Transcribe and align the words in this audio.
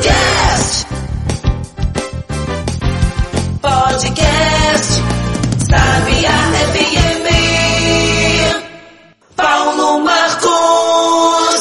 Podcast. 0.00 0.86
Podcast. 3.60 4.90
Sabia 5.68 6.36
FM. 6.72 7.26
Paulo 9.36 10.00
Marcos. 10.00 11.60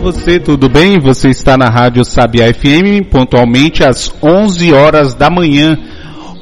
Você, 0.00 0.40
tudo 0.40 0.66
bem? 0.66 0.98
Você 0.98 1.28
está 1.28 1.58
na 1.58 1.68
Rádio 1.68 2.02
Sabia 2.06 2.50
FM, 2.54 3.04
pontualmente 3.10 3.84
às 3.84 4.10
11 4.22 4.72
horas 4.72 5.14
da 5.14 5.28
manhã. 5.28 5.78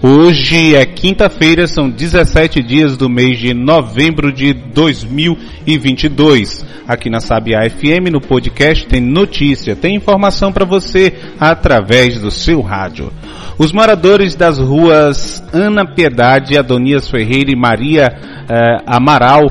Hoje 0.01 0.77
é 0.77 0.87
quinta-feira, 0.87 1.67
são 1.67 1.91
17 1.91 2.63
dias 2.63 2.97
do 2.97 3.11
mês 3.11 3.37
de 3.37 3.53
novembro 3.53 4.33
de 4.33 4.53
2022. 4.53 6.65
Aqui 6.87 7.11
na 7.11 7.19
Sabia 7.19 7.69
FM, 7.69 8.13
no 8.13 8.21
podcast, 8.21 8.87
tem 8.87 9.01
notícia, 9.01 9.75
tem 9.75 9.97
informação 9.97 10.53
para 10.53 10.65
você 10.65 11.13
através 11.41 12.21
do 12.21 12.31
seu 12.31 12.61
rádio. 12.61 13.13
Os 13.59 13.73
moradores 13.73 14.37
das 14.37 14.61
ruas 14.61 15.43
Ana 15.53 15.85
Piedade, 15.85 16.57
Adonias 16.57 17.11
Ferreira 17.11 17.51
e 17.51 17.57
Maria 17.57 18.17
eh, 18.49 18.77
Amaral, 18.87 19.51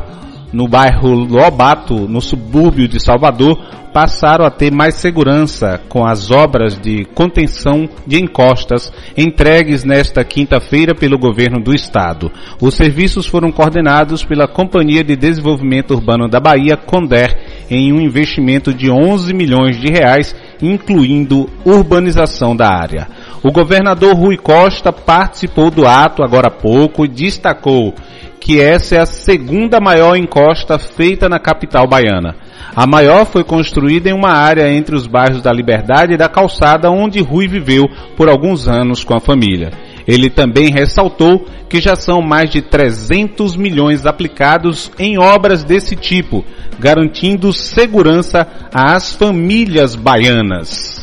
no 0.51 0.67
bairro 0.67 1.09
Lobato, 1.09 2.07
no 2.07 2.21
subúrbio 2.21 2.87
de 2.87 2.99
Salvador, 2.99 3.57
passaram 3.97 4.45
a 4.45 4.51
ter 4.51 4.71
mais 4.71 4.95
segurança 4.95 5.81
com 5.89 6.05
as 6.05 6.29
obras 6.29 6.77
de 6.79 7.03
contenção 7.15 7.89
de 8.05 8.21
encostas 8.21 8.91
entregues 9.17 9.83
nesta 9.83 10.23
quinta-feira 10.23 10.93
pelo 10.93 11.17
governo 11.17 11.59
do 11.59 11.73
estado. 11.73 12.31
Os 12.61 12.75
serviços 12.75 13.25
foram 13.25 13.51
coordenados 13.51 14.23
pela 14.23 14.47
Companhia 14.47 15.03
de 15.03 15.15
Desenvolvimento 15.15 15.95
Urbano 15.95 16.27
da 16.29 16.39
Bahia, 16.39 16.77
Conder, 16.77 17.65
em 17.71 17.91
um 17.91 17.99
investimento 17.99 18.71
de 18.73 18.89
11 18.89 19.33
milhões 19.33 19.79
de 19.79 19.91
reais, 19.91 20.35
incluindo 20.61 21.49
urbanização 21.65 22.55
da 22.55 22.69
área. 22.69 23.07
O 23.43 23.51
governador 23.51 24.15
Rui 24.15 24.37
Costa 24.37 24.93
participou 24.93 25.71
do 25.71 25.87
ato 25.87 26.23
agora 26.23 26.49
há 26.49 26.51
pouco 26.51 27.03
e 27.03 27.07
destacou 27.07 27.95
que 28.39 28.59
essa 28.61 28.95
é 28.95 28.99
a 28.99 29.05
segunda 29.05 29.79
maior 29.79 30.15
encosta 30.15 30.77
feita 30.77 31.27
na 31.27 31.39
capital 31.39 31.87
baiana. 31.87 32.35
A 32.75 32.85
maior 32.85 33.25
foi 33.25 33.43
construída 33.43 34.09
em 34.09 34.13
uma 34.13 34.31
área 34.31 34.71
entre 34.71 34.95
os 34.95 35.07
bairros 35.07 35.41
da 35.41 35.51
Liberdade 35.51 36.13
e 36.13 36.17
da 36.17 36.29
Calçada, 36.29 36.91
onde 36.91 37.21
Rui 37.21 37.47
viveu 37.47 37.85
por 38.15 38.29
alguns 38.29 38.67
anos 38.67 39.03
com 39.03 39.15
a 39.15 39.19
família. 39.19 39.71
Ele 40.07 40.29
também 40.29 40.71
ressaltou 40.71 41.45
que 41.67 41.81
já 41.81 41.95
são 41.95 42.21
mais 42.21 42.49
de 42.49 42.61
300 42.61 43.57
milhões 43.57 44.05
aplicados 44.05 44.91
em 44.97 45.17
obras 45.17 45.63
desse 45.63 45.95
tipo, 45.95 46.45
garantindo 46.79 47.51
segurança 47.51 48.47
às 48.73 49.13
famílias 49.13 49.95
baianas. 49.95 50.96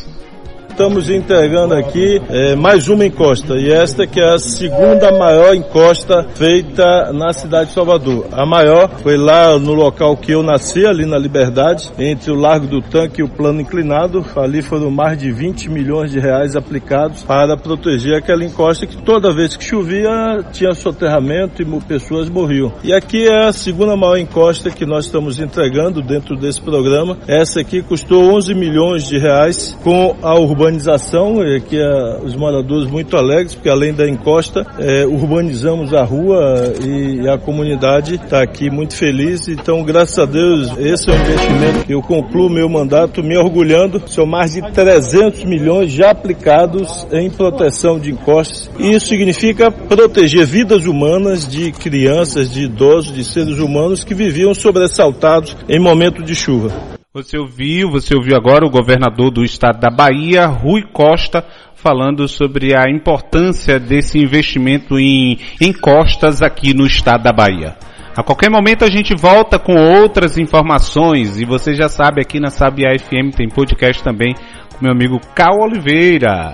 Estamos 0.75 1.09
entregando 1.09 1.73
aqui 1.73 2.21
é, 2.27 2.53
mais 2.53 2.89
uma 2.89 3.05
encosta 3.05 3.55
e 3.55 3.71
esta 3.71 4.05
que 4.05 4.19
é 4.19 4.33
a 4.33 4.37
segunda 4.37 5.09
maior 5.09 5.55
encosta 5.55 6.27
feita 6.35 7.13
na 7.13 7.31
cidade 7.31 7.69
de 7.69 7.75
Salvador. 7.75 8.27
A 8.33 8.45
maior 8.45 8.89
foi 9.01 9.15
lá 9.15 9.57
no 9.57 9.73
local 9.73 10.17
que 10.17 10.33
eu 10.33 10.43
nasci, 10.43 10.85
ali 10.85 11.05
na 11.05 11.17
Liberdade, 11.17 11.89
entre 11.97 12.29
o 12.29 12.35
Largo 12.35 12.67
do 12.67 12.81
Tanque 12.81 13.21
e 13.21 13.23
o 13.23 13.29
Plano 13.29 13.61
Inclinado. 13.61 14.25
Ali 14.35 14.61
foram 14.61 14.91
mais 14.91 15.17
de 15.17 15.31
20 15.31 15.69
milhões 15.69 16.11
de 16.11 16.19
reais 16.19 16.57
aplicados 16.57 17.23
para 17.23 17.55
proteger 17.55 18.17
aquela 18.17 18.43
encosta 18.43 18.85
que 18.85 18.97
toda 18.97 19.33
vez 19.33 19.55
que 19.55 19.63
chovia 19.63 20.43
tinha 20.51 20.73
soterramento 20.73 21.61
e 21.61 21.81
pessoas 21.87 22.29
morriam. 22.29 22.73
E 22.83 22.91
aqui 22.91 23.25
é 23.25 23.45
a 23.45 23.53
segunda 23.53 23.95
maior 23.95 24.17
encosta 24.17 24.69
que 24.69 24.85
nós 24.85 25.05
estamos 25.05 25.39
entregando 25.39 26.01
dentro 26.01 26.35
desse 26.35 26.59
programa. 26.59 27.17
Essa 27.29 27.61
aqui 27.61 27.81
custou 27.81 28.35
11 28.35 28.53
milhões 28.53 29.07
de 29.07 29.17
reais 29.17 29.77
com 29.81 30.17
a 30.21 30.37
urbanização 30.37 30.64
urbanização, 30.65 31.43
é, 31.43 31.59
que 31.59 31.77
é, 31.77 32.19
os 32.23 32.35
moradores 32.35 32.89
muito 32.89 33.15
alegres, 33.15 33.53
porque 33.53 33.69
além 33.69 33.93
da 33.93 34.07
encosta, 34.07 34.65
é, 34.79 35.05
urbanizamos 35.05 35.93
a 35.93 36.03
rua 36.03 36.73
e 36.83 37.27
a 37.27 37.37
comunidade 37.37 38.15
está 38.15 38.41
aqui 38.41 38.69
muito 38.69 38.95
feliz. 38.95 39.47
Então, 39.47 39.83
graças 39.83 40.17
a 40.17 40.25
Deus, 40.25 40.71
esse 40.77 41.09
é 41.09 41.13
o 41.13 41.15
investimento 41.15 41.85
que 41.85 41.93
eu 41.93 42.01
concluo 42.01 42.49
meu 42.49 42.67
mandato 42.67 43.23
me 43.23 43.37
orgulhando. 43.37 44.01
São 44.07 44.25
mais 44.25 44.53
de 44.53 44.61
300 44.71 45.43
milhões 45.43 45.91
já 45.91 46.11
aplicados 46.11 47.05
em 47.11 47.29
proteção 47.29 47.99
de 47.99 48.11
encostas. 48.11 48.69
E 48.79 48.93
isso 48.93 49.07
significa 49.07 49.71
proteger 49.71 50.45
vidas 50.45 50.85
humanas 50.85 51.47
de 51.47 51.71
crianças, 51.71 52.51
de 52.51 52.63
idosos, 52.63 53.13
de 53.13 53.23
seres 53.23 53.59
humanos 53.59 54.03
que 54.03 54.13
viviam 54.13 54.53
sobressaltados 54.53 55.55
em 55.69 55.79
momento 55.79 56.23
de 56.23 56.33
chuva. 56.33 56.94
Você 57.15 57.37
ouviu, 57.37 57.89
você 57.89 58.13
ouviu 58.13 58.35
agora 58.35 58.65
o 58.65 58.69
governador 58.69 59.31
do 59.31 59.41
estado 59.41 59.79
da 59.79 59.89
Bahia, 59.89 60.47
Rui 60.47 60.83
Costa, 60.83 61.45
falando 61.73 62.27
sobre 62.27 62.75
a 62.75 62.89
importância 62.89 63.79
desse 63.79 64.19
investimento 64.19 64.99
em 64.99 65.39
encostas 65.61 66.41
aqui 66.41 66.73
no 66.73 66.85
estado 66.85 67.23
da 67.23 67.31
Bahia. 67.31 67.77
A 68.17 68.21
qualquer 68.21 68.49
momento 68.49 68.83
a 68.83 68.89
gente 68.89 69.15
volta 69.15 69.57
com 69.57 69.75
outras 69.77 70.37
informações 70.37 71.39
e 71.39 71.45
você 71.45 71.73
já 71.73 71.87
sabe 71.87 72.19
aqui 72.19 72.37
na 72.37 72.49
Sabia 72.49 72.89
FM 72.99 73.33
tem 73.33 73.47
podcast 73.47 74.03
também 74.03 74.33
com 74.33 74.83
meu 74.83 74.91
amigo 74.91 75.17
Cal 75.33 75.61
Oliveira. 75.61 76.51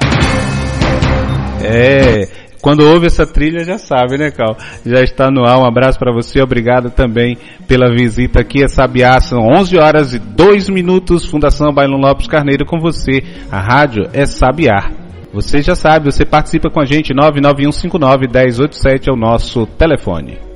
É, 1.64 2.28
quando 2.62 2.82
ouve 2.88 3.08
essa 3.08 3.26
trilha 3.26 3.64
já 3.64 3.78
sabe, 3.78 4.18
né, 4.18 4.30
Cal? 4.30 4.56
Já 4.86 5.02
está 5.02 5.32
no 5.32 5.46
ar. 5.46 5.58
Um 5.58 5.66
abraço 5.66 5.98
para 5.98 6.14
você. 6.14 6.42
Obrigado 6.42 6.92
também 6.92 7.38
pela 7.68 7.92
visita 7.92 8.42
aqui 8.42 8.64
a 8.64 8.68
Sabiá. 8.68 9.20
São 9.20 9.40
11 9.40 9.78
horas 9.78 10.14
e 10.14 10.20
2 10.20 10.70
minutos. 10.70 11.26
Fundação 11.26 11.74
Bailon 11.74 12.00
Lopes 12.00 12.28
Carneiro 12.28 12.66
com 12.66 12.80
você. 12.80 13.24
A 13.52 13.60
rádio 13.60 14.08
é 14.14 14.26
Sabiá. 14.26 14.92
Você 15.34 15.62
já 15.62 15.76
sabe, 15.76 16.12
você 16.12 16.26
participa 16.26 16.70
com 16.70 16.82
a 16.82 16.86
gente. 16.86 17.14
99159 17.14 18.28
1087 18.28 19.10
é 19.10 19.14
o 19.14 19.16
nosso 19.16 19.66
telefone. 19.66 20.51